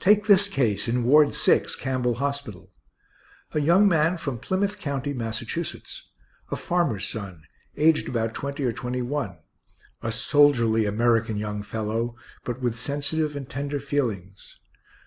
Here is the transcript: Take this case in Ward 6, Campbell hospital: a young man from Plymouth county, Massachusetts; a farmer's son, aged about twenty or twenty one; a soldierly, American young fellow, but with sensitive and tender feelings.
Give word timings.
Take 0.00 0.26
this 0.26 0.48
case 0.48 0.86
in 0.86 1.02
Ward 1.02 1.32
6, 1.32 1.76
Campbell 1.76 2.16
hospital: 2.16 2.72
a 3.52 3.58
young 3.58 3.88
man 3.88 4.18
from 4.18 4.38
Plymouth 4.38 4.78
county, 4.78 5.14
Massachusetts; 5.14 6.10
a 6.50 6.56
farmer's 6.56 7.08
son, 7.08 7.44
aged 7.78 8.06
about 8.06 8.34
twenty 8.34 8.64
or 8.64 8.72
twenty 8.72 9.00
one; 9.00 9.38
a 10.02 10.12
soldierly, 10.12 10.84
American 10.84 11.38
young 11.38 11.62
fellow, 11.62 12.16
but 12.44 12.60
with 12.60 12.78
sensitive 12.78 13.34
and 13.34 13.48
tender 13.48 13.80
feelings. 13.80 14.58